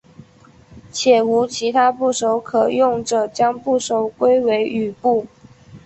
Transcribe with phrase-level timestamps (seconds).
[0.91, 5.27] 且无其他部首可用者将部首归为羽部。